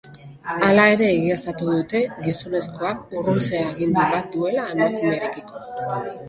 Hala 0.67 0.85
ere, 0.93 1.09
egiaztatu 1.17 1.67
dute 1.73 2.01
gizonezkoak 2.29 3.13
urruntze-agindu 3.21 4.07
bat 4.15 4.33
duela 4.37 4.65
emakumearekiko. 4.79 5.63